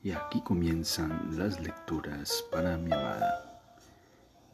[0.00, 3.60] Y aquí comienzan las lecturas para mi amada.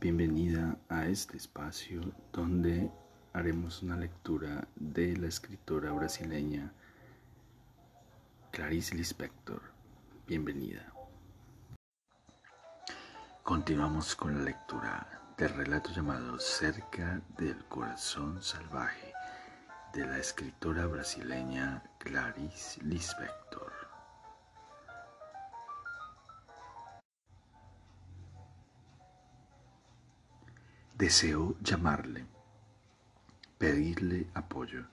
[0.00, 2.00] Bienvenida a este espacio
[2.32, 2.91] donde
[3.34, 6.72] haremos una lectura de la escritora brasileña
[8.52, 9.61] Clarice Lispector.
[10.27, 10.91] Bienvenida.
[13.43, 19.13] Continuamos con la lectura del relato llamado Cerca del Corazón Salvaje
[19.93, 23.44] de la escritora brasileña Clarice Lispector.
[31.05, 32.25] Deseo llamarle,
[33.59, 34.87] pedirle apoyo,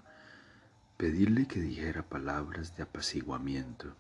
[0.98, 3.96] pedirle que dijera palabras de apaciguamiento,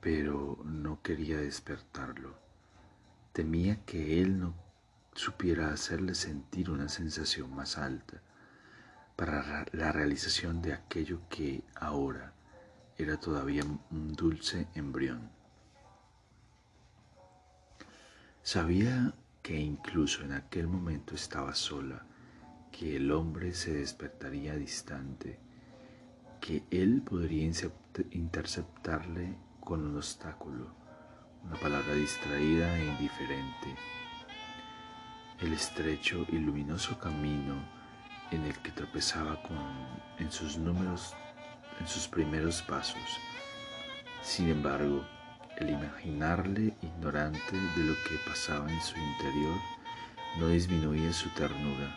[0.00, 2.34] pero no quería despertarlo.
[3.32, 4.52] Temía que él no
[5.14, 8.20] supiera hacerle sentir una sensación más alta
[9.14, 12.32] para la realización de aquello que ahora
[12.98, 15.30] era todavía un dulce embrión.
[18.42, 19.14] Sabía
[19.50, 22.06] que incluso en aquel momento estaba sola,
[22.70, 25.40] que el hombre se despertaría distante,
[26.40, 27.50] que él podría
[28.12, 30.72] interceptarle con un obstáculo,
[31.42, 33.74] una palabra distraída e indiferente.
[35.40, 37.56] El estrecho y luminoso camino
[38.30, 39.58] en el que tropezaba con,
[40.20, 41.12] en sus números,
[41.80, 43.18] en sus primeros pasos.
[44.22, 45.04] Sin embargo,
[45.60, 49.58] el imaginarle ignorante de lo que pasaba en su interior
[50.38, 51.96] no disminuía su ternura.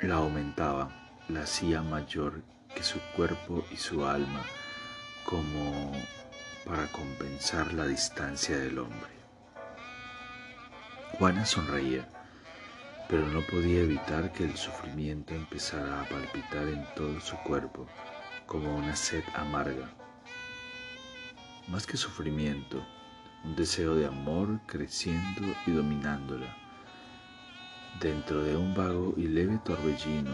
[0.00, 0.90] La aumentaba,
[1.28, 2.42] la hacía mayor
[2.74, 4.42] que su cuerpo y su alma,
[5.24, 5.92] como
[6.66, 9.16] para compensar la distancia del hombre.
[11.12, 12.06] Juana sonreía,
[13.08, 17.86] pero no podía evitar que el sufrimiento empezara a palpitar en todo su cuerpo
[18.46, 19.90] como una sed amarga
[21.68, 22.82] más que sufrimiento,
[23.44, 26.56] un deseo de amor creciendo y dominándola.
[28.00, 30.32] Dentro de un vago y leve torbellino,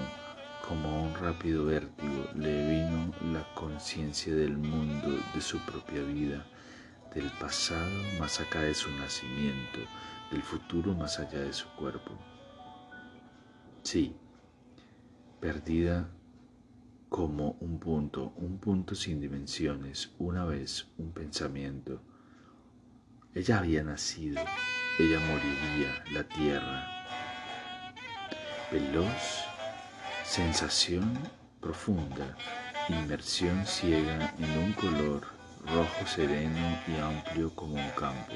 [0.66, 6.46] como un rápido vértigo, le vino la conciencia del mundo, de su propia vida,
[7.14, 9.80] del pasado más acá de su nacimiento,
[10.30, 12.12] del futuro más allá de su cuerpo.
[13.82, 14.16] Sí,
[15.40, 16.08] perdida
[17.12, 22.00] como un punto, un punto sin dimensiones, una vez un pensamiento.
[23.34, 24.40] Ella había nacido,
[24.98, 26.88] ella moriría, la tierra.
[28.72, 29.44] Veloz,
[30.24, 31.18] sensación
[31.60, 32.34] profunda,
[32.88, 35.20] inmersión ciega en un color
[35.66, 38.32] rojo sereno y amplio como un campo.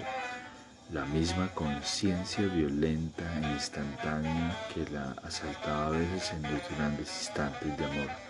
[0.92, 7.78] La misma conciencia violenta e instantánea que la asaltaba a veces en los grandes instantes
[7.78, 8.25] de amor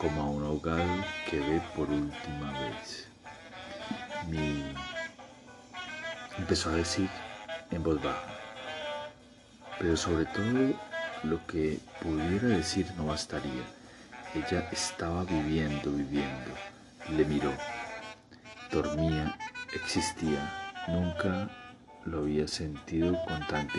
[0.00, 3.06] como a un ahogado que ve por última vez.
[4.28, 4.64] Mi...
[6.38, 7.08] Empezó a decir
[7.70, 8.34] en voz baja,
[9.78, 10.74] pero sobre todo
[11.24, 13.62] lo que pudiera decir no bastaría.
[14.34, 16.50] Ella estaba viviendo, viviendo.
[17.10, 17.52] Le miró.
[18.72, 19.36] Dormía,
[19.74, 20.50] existía.
[20.88, 21.50] Nunca
[22.06, 23.76] lo había sentido con tanta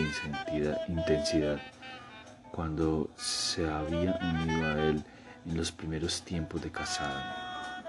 [0.88, 1.60] intensidad.
[2.52, 5.04] Cuando se había unido a él
[5.46, 7.84] en los primeros tiempos de casada.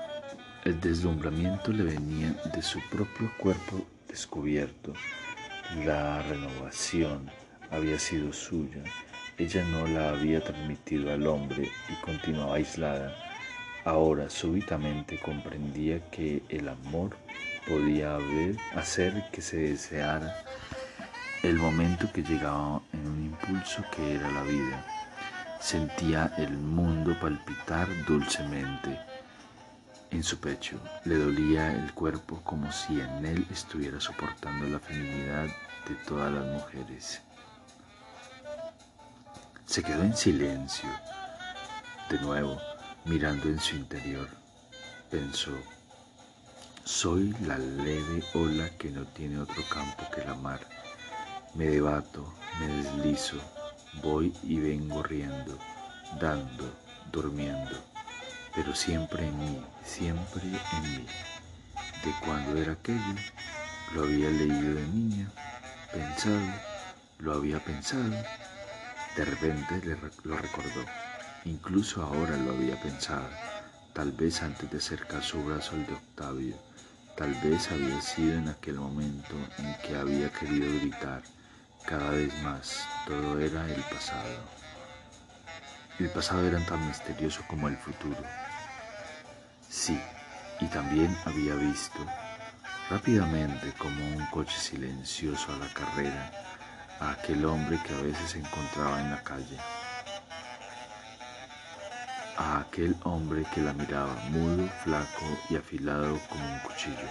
[0.64, 4.92] El deslumbramiento le venía de su propio cuerpo descubierto.
[5.84, 7.30] La renovación
[7.70, 8.82] había sido suya.
[9.38, 13.14] Ella no la había transmitido al hombre y continuaba aislada.
[13.84, 17.16] Ahora súbitamente comprendía que el amor
[17.66, 20.44] podía haber, hacer que se deseara
[21.42, 24.91] el momento que llegaba en un impulso que era la vida.
[25.62, 28.98] Sentía el mundo palpitar dulcemente
[30.10, 30.76] en su pecho.
[31.04, 35.46] Le dolía el cuerpo como si en él estuviera soportando la feminidad
[35.88, 37.22] de todas las mujeres.
[39.64, 40.90] Se quedó en silencio,
[42.10, 42.60] de nuevo,
[43.04, 44.28] mirando en su interior.
[45.12, 45.56] Pensó,
[46.82, 50.60] soy la leve ola que no tiene otro campo que la mar.
[51.54, 53.38] Me debato, me deslizo,
[54.00, 55.58] Voy y vengo riendo,
[56.18, 56.72] dando,
[57.12, 57.76] durmiendo,
[58.54, 61.06] pero siempre en mí, siempre en mí.
[62.04, 63.14] De cuando era aquello,
[63.94, 65.30] lo había leído de niña,
[65.92, 66.40] pensado,
[67.18, 68.10] lo había pensado,
[69.16, 69.82] de repente
[70.24, 70.84] lo recordó,
[71.44, 73.28] incluso ahora lo había pensado,
[73.92, 76.56] tal vez antes de acercar su brazo al de Octavio,
[77.16, 81.22] tal vez había sido en aquel momento en que había querido gritar,
[81.86, 84.38] cada vez más todo era el pasado.
[85.98, 88.22] El pasado era tan misterioso como el futuro.
[89.68, 90.00] Sí,
[90.60, 91.98] Y también había visto
[92.88, 96.30] rápidamente como un coche silencioso a la carrera
[97.00, 99.58] a aquel hombre que a veces se encontraba en la calle.
[102.36, 107.08] A aquel hombre que la miraba mudo, flaco y afilado como un cuchillo.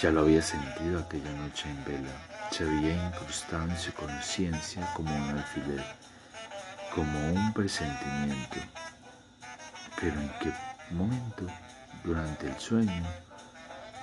[0.00, 2.10] Ya lo había sentido aquella noche en vela,
[2.52, 5.82] se había incrustado en su conciencia como un alfiler,
[6.94, 8.58] como un presentimiento.
[9.98, 10.52] Pero en qué
[10.90, 11.46] momento,
[12.04, 13.04] durante el sueño,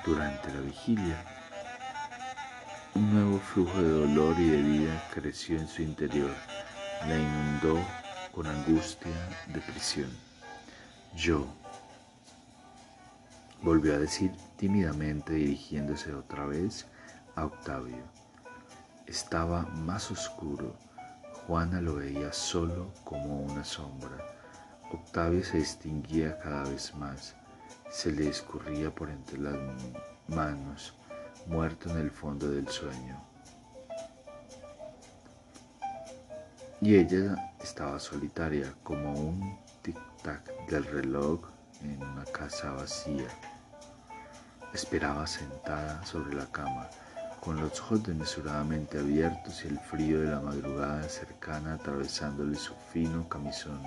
[0.04, 1.24] durante la vigilia,
[2.96, 6.34] un nuevo flujo de dolor y de vida creció en su interior,
[7.08, 7.80] la inundó
[8.32, 9.12] con angustia
[9.48, 10.10] de prisión.
[11.16, 11.46] Yo,
[13.62, 16.88] volvió a decir tímidamente dirigiéndose otra vez
[17.36, 18.19] a Octavio.
[19.10, 20.76] Estaba más oscuro.
[21.48, 24.24] Juana lo veía solo como una sombra.
[24.94, 27.36] Octavio se distinguía cada vez más.
[27.90, 29.56] Se le escurría por entre las
[30.28, 30.94] manos,
[31.48, 33.20] muerto en el fondo del sueño.
[36.80, 41.50] Y ella estaba solitaria como un tic-tac del reloj
[41.82, 43.28] en una casa vacía.
[44.72, 46.88] Esperaba sentada sobre la cama,
[47.42, 53.28] con los ojos desmesuradamente abiertos y el frío de la madrugada cercana atravesándole su fino
[53.30, 53.82] camisón,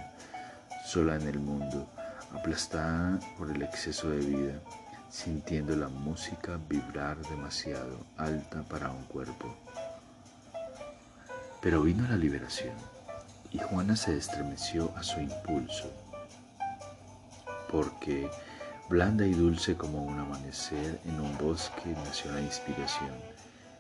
[0.87, 1.87] sola en el mundo,
[2.33, 4.61] aplastada por el exceso de vida,
[5.11, 9.55] sintiendo la música vibrar demasiado alta para un cuerpo.
[11.61, 12.75] Pero vino la liberación
[13.51, 15.93] y Juana se estremeció a su impulso,
[17.71, 18.31] porque
[18.89, 23.32] blanda y dulce como un amanecer en un bosque nació la inspiración.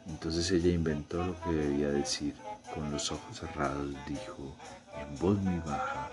[0.06, 2.34] Entonces ella inventó lo que debía decir.
[2.74, 4.56] Con los ojos cerrados dijo,
[4.96, 6.08] en voz muy baja,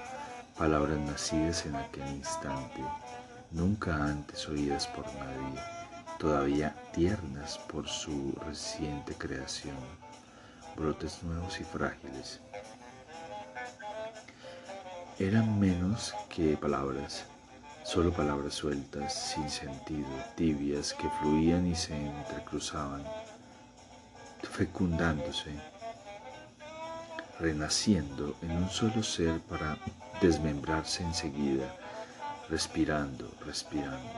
[0.58, 2.84] palabras nacidas en aquel instante,
[3.52, 5.62] nunca antes oídas por nadie,
[6.18, 9.78] todavía tiernas por su reciente creación,
[10.76, 12.42] brotes nuevos y frágiles.
[15.18, 17.24] Eran menos que palabras,
[17.86, 23.04] solo palabras sueltas, sin sentido, tibias, que fluían y se entrecruzaban,
[24.48, 25.52] fecundándose,
[27.40, 29.78] renaciendo en un solo ser para
[30.22, 31.74] desmembrarse enseguida,
[32.50, 34.12] respirando, respirando.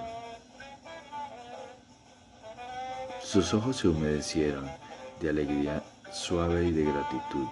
[3.23, 4.69] Sus ojos se humedecieron
[5.21, 7.47] de alegría suave y de gratitud.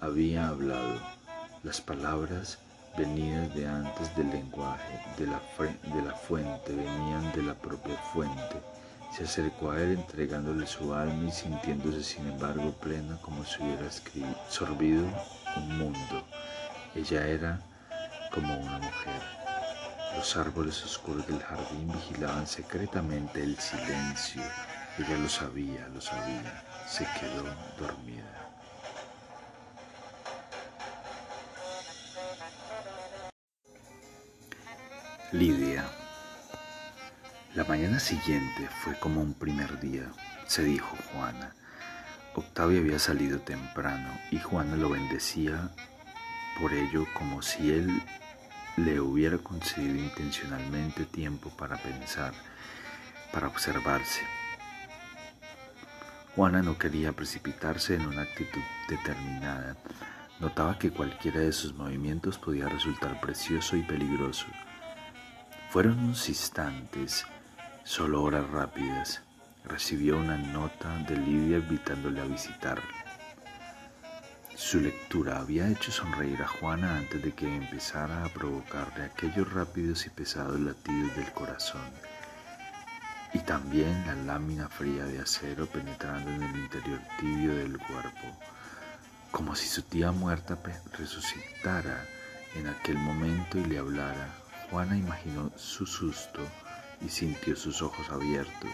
[0.00, 1.00] Había hablado.
[1.62, 2.58] Las palabras
[2.96, 5.40] venidas de antes del lenguaje, de la,
[5.94, 8.56] de la fuente, venían de la propia fuente.
[9.18, 13.90] Se acercó a él entregándole su alma y sintiéndose sin embargo plena como si hubiera
[14.48, 15.08] sorbido
[15.56, 16.24] un mundo.
[16.94, 17.60] Ella era
[18.32, 19.20] como una mujer.
[20.14, 24.40] Los árboles oscuros del jardín vigilaban secretamente el silencio.
[24.96, 26.62] Ella lo sabía, lo sabía.
[26.86, 27.42] Se quedó
[27.76, 28.22] dormida.
[35.32, 36.07] Lidia.
[37.54, 40.04] La mañana siguiente fue como un primer día,
[40.46, 41.54] se dijo Juana.
[42.34, 45.70] Octavio había salido temprano y Juana lo bendecía
[46.60, 48.02] por ello como si él
[48.76, 52.34] le hubiera concedido intencionalmente tiempo para pensar,
[53.32, 54.20] para observarse.
[56.36, 59.74] Juana no quería precipitarse en una actitud determinada.
[60.38, 64.46] Notaba que cualquiera de sus movimientos podía resultar precioso y peligroso
[65.68, 67.26] fueron unos instantes,
[67.84, 69.22] solo horas rápidas.
[69.64, 72.84] Recibió una nota de Lidia invitándole a visitarla.
[74.54, 80.06] Su lectura había hecho sonreír a Juana antes de que empezara a provocarle aquellos rápidos
[80.06, 81.82] y pesados latidos del corazón,
[83.32, 88.36] y también la lámina fría de acero penetrando en el interior tibio del cuerpo,
[89.30, 90.58] como si su tía muerta
[90.92, 92.04] resucitara
[92.54, 94.28] en aquel momento y le hablara
[94.70, 96.46] Juana imaginó su susto
[97.00, 98.72] y sintió sus ojos abiertos.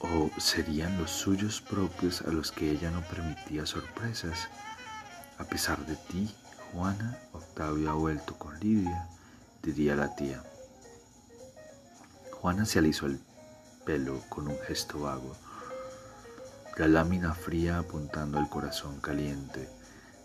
[0.00, 4.48] ¿O serían los suyos propios a los que ella no permitía sorpresas?
[5.38, 6.34] A pesar de ti,
[6.72, 9.08] Juana, Octavio ha vuelto con Lidia,
[9.62, 10.42] diría la tía.
[12.32, 13.20] Juana se alisó el
[13.84, 15.36] pelo con un gesto vago,
[16.76, 19.66] la lámina fría apuntando al corazón caliente.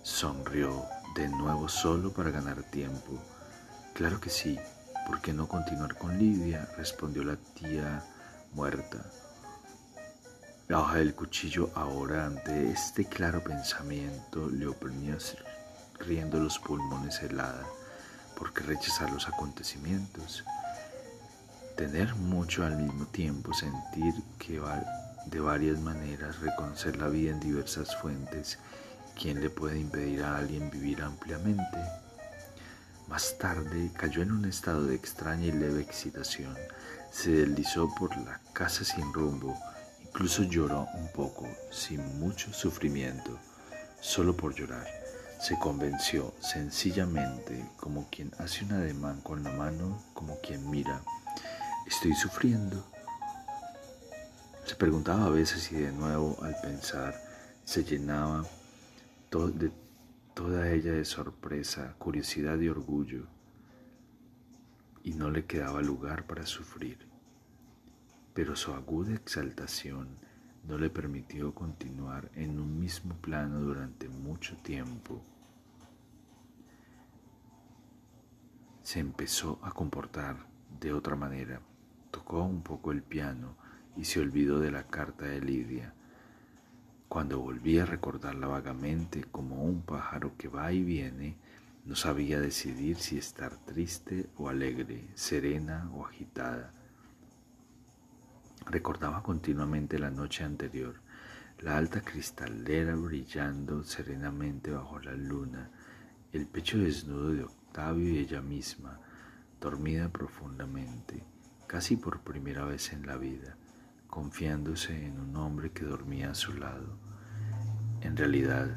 [0.03, 0.83] Sonrió
[1.15, 3.17] de nuevo solo para ganar tiempo.
[3.93, 4.59] Claro que sí,
[5.07, 6.67] ¿por qué no continuar con Lidia?
[6.77, 8.03] respondió la tía
[8.53, 8.99] muerta.
[10.67, 15.17] La hoja del cuchillo ahora ante este claro pensamiento le oprimía
[15.99, 17.65] riendo los pulmones helada.
[18.37, 20.43] ¿Por qué rechazar los acontecimientos?
[21.81, 24.83] tener mucho al mismo tiempo, sentir que va
[25.25, 28.59] de varias maneras, reconocer la vida en diversas fuentes,
[29.19, 31.77] ¿quién le puede impedir a alguien vivir ampliamente?
[33.07, 36.55] Más tarde cayó en un estado de extraña y leve excitación,
[37.11, 39.57] se deslizó por la casa sin rumbo,
[40.01, 43.37] incluso lloró un poco, sin mucho sufrimiento,
[43.99, 44.87] solo por llorar.
[45.41, 51.01] Se convenció sencillamente, como quien hace un ademán con la mano, como quien mira,
[51.87, 52.85] estoy sufriendo.
[54.65, 57.19] Se preguntaba a veces y de nuevo al pensar
[57.65, 58.45] se llenaba
[59.31, 59.71] de
[60.33, 63.25] toda ella de sorpresa, curiosidad y orgullo,
[65.03, 66.97] y no le quedaba lugar para sufrir.
[68.33, 70.07] Pero su aguda exaltación
[70.67, 75.21] no le permitió continuar en un mismo plano durante mucho tiempo.
[78.83, 80.37] Se empezó a comportar
[80.79, 81.61] de otra manera,
[82.09, 83.55] tocó un poco el piano
[83.97, 85.93] y se olvidó de la carta de Lidia
[87.11, 91.35] cuando volví a recordarla vagamente como un pájaro que va y viene,
[91.83, 96.71] no sabía decidir si estar triste o alegre, serena o agitada.
[98.65, 101.01] Recordaba continuamente la noche anterior,
[101.59, 105.69] la alta cristalera brillando serenamente bajo la luna,
[106.31, 109.01] el pecho desnudo de Octavio y ella misma,
[109.59, 111.21] dormida profundamente,
[111.67, 113.57] casi por primera vez en la vida
[114.11, 117.00] confiándose en un hombre que dormía a su lado.
[118.01, 118.67] En realidad,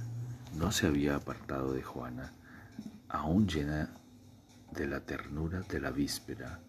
[0.54, 2.32] no se había apartado de Juana,
[3.08, 3.90] aún llena
[4.72, 6.60] de la ternura de la víspera.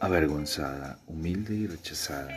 [0.00, 2.36] Avergonzada, humilde y rechazada,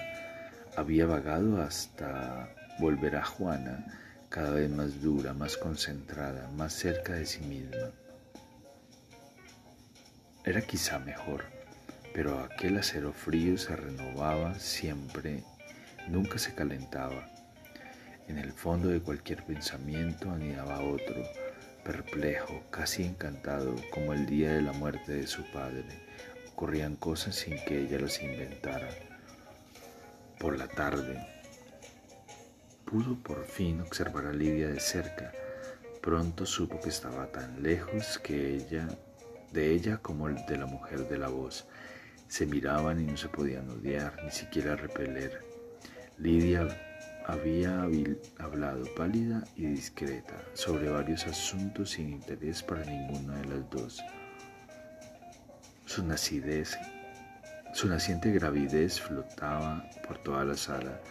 [0.78, 2.50] había vagado hasta
[2.80, 3.86] volver a Juana,
[4.30, 7.92] cada vez más dura, más concentrada, más cerca de sí misma.
[10.46, 11.44] Era quizá mejor,
[12.14, 15.44] pero aquel acero frío se renovaba siempre,
[16.08, 17.30] nunca se calentaba.
[18.28, 21.24] En el fondo de cualquier pensamiento anidaba otro,
[21.84, 25.86] perplejo, casi encantado, como el día de la muerte de su padre.
[26.54, 28.90] Ocurrían cosas sin que ella las inventara.
[30.40, 31.26] Por la tarde,
[32.86, 35.32] pudo por fin observar a Lidia de cerca.
[36.02, 38.88] Pronto supo que estaba tan lejos que ella
[39.52, 41.68] de ella como de la mujer de la voz.
[42.32, 45.42] Se miraban y no se podían odiar, ni siquiera repeler.
[46.18, 46.66] Lidia
[47.28, 47.86] había
[48.40, 54.02] hablado pálida y discreta sobre varios asuntos sin interés para ninguna de las dos.
[55.86, 56.78] Su nacidez,
[57.74, 61.02] su naciente gravidez flotaba por toda la sala,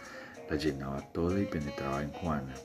[0.49, 2.55] la llenaba toda y penetraba en Juana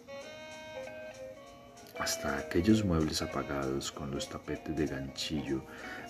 [1.98, 5.64] hasta aquellos muebles apagados con los tapetes de ganchillo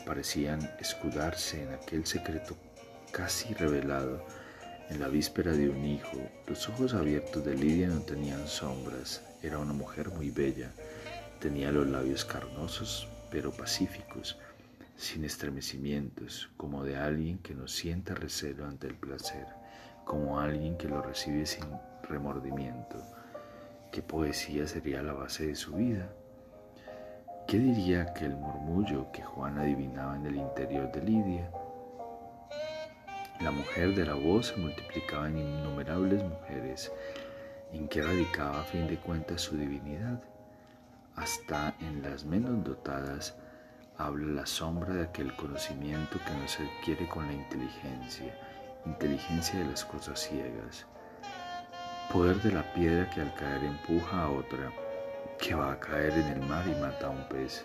[0.04, 2.56] parecían escudarse en aquel secreto
[3.12, 4.24] casi revelado.
[4.88, 6.16] En la víspera de un hijo.
[6.46, 10.70] Los ojos abiertos de Lidia no tenían sombras, era una mujer muy bella,
[11.40, 14.38] tenía los labios carnosos pero pacíficos,
[14.96, 19.46] sin estremecimientos, como de alguien que no sienta recelo ante el placer,
[20.04, 21.64] como alguien que lo recibe sin
[22.08, 23.15] remordimiento
[23.90, 26.08] ¿Qué poesía sería la base de su vida?
[27.46, 31.50] ¿Qué diría que el murmullo que Juan adivinaba en el interior de Lidia?
[33.40, 36.92] La mujer de la voz se multiplicaba en innumerables mujeres.
[37.72, 40.20] ¿En qué radicaba a fin de cuentas su divinidad?
[41.14, 43.36] Hasta en las menos dotadas
[43.96, 48.36] habla la sombra de aquel conocimiento que no se adquiere con la inteligencia,
[48.84, 50.86] inteligencia de las cosas ciegas
[52.12, 54.70] poder de la piedra que al caer empuja a otra,
[55.38, 57.64] que va a caer en el mar y mata a un pez.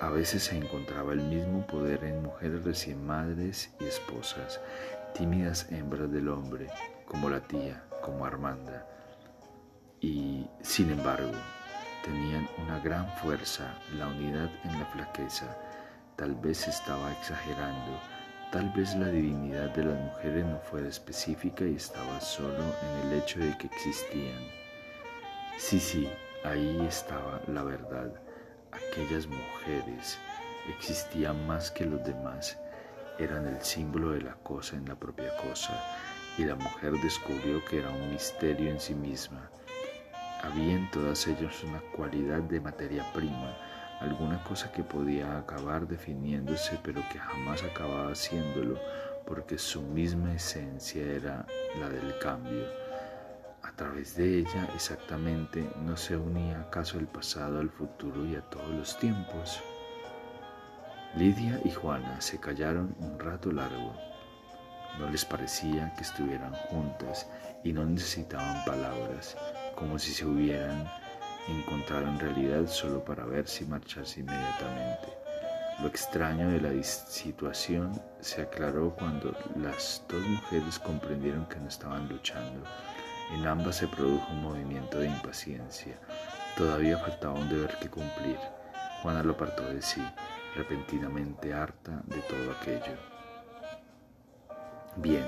[0.00, 4.60] A veces se encontraba el mismo poder en mujeres recién madres y esposas,
[5.14, 6.68] tímidas hembras del hombre,
[7.06, 8.86] como la tía, como Armanda.
[10.00, 11.32] Y, sin embargo,
[12.04, 15.56] tenían una gran fuerza, la unidad en la flaqueza.
[16.16, 17.98] Tal vez estaba exagerando,
[18.54, 23.18] Tal vez la divinidad de las mujeres no fuera específica y estaba solo en el
[23.18, 24.38] hecho de que existían.
[25.58, 26.08] Sí, sí,
[26.44, 28.12] ahí estaba la verdad.
[28.70, 30.20] Aquellas mujeres
[30.68, 32.56] existían más que los demás,
[33.18, 35.74] eran el símbolo de la cosa en la propia cosa,
[36.38, 39.50] y la mujer descubrió que era un misterio en sí misma.
[40.44, 43.56] Había en todas ellas una cualidad de materia prima,
[44.04, 48.78] alguna cosa que podía acabar definiéndose pero que jamás acababa haciéndolo
[49.26, 51.46] porque su misma esencia era
[51.80, 52.66] la del cambio.
[53.62, 58.42] A través de ella exactamente no se unía acaso el pasado al futuro y a
[58.42, 59.60] todos los tiempos.
[61.16, 63.94] Lidia y Juana se callaron un rato largo.
[64.98, 67.28] No les parecía que estuvieran juntas
[67.64, 69.36] y no necesitaban palabras,
[69.74, 70.86] como si se hubieran
[71.48, 75.08] encontrado en realidad solo para verse y marcharse inmediatamente.
[75.80, 82.08] Lo extraño de la situación se aclaró cuando las dos mujeres comprendieron que no estaban
[82.08, 82.64] luchando.
[83.32, 85.98] En ambas se produjo un movimiento de impaciencia.
[86.56, 88.38] Todavía faltaba un deber que cumplir.
[89.02, 90.02] Juana lo apartó de sí,
[90.54, 92.96] repentinamente harta de todo aquello.
[94.96, 95.26] Bien,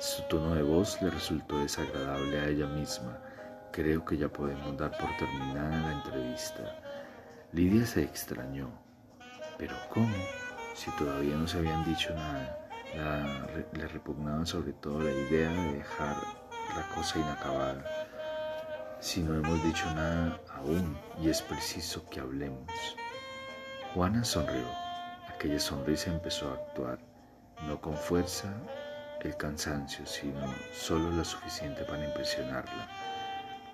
[0.00, 3.18] su tono de voz le resultó desagradable a ella misma.
[3.72, 6.80] Creo que ya podemos dar por terminada la entrevista.
[7.52, 8.68] Lidia se extrañó.
[9.58, 10.14] Pero ¿cómo?
[10.74, 12.56] Si todavía no se habían dicho nada.
[13.72, 16.16] le repugnaba sobre todo la idea de dejar
[16.74, 17.84] la cosa inacabada.
[19.00, 22.96] Si no hemos dicho nada aún y es preciso que hablemos.
[23.94, 24.66] Juana sonrió.
[25.28, 26.98] Aquella sonrisa empezó a actuar,
[27.66, 28.52] no con fuerza
[29.22, 32.88] el cansancio, sino solo lo suficiente para impresionarla.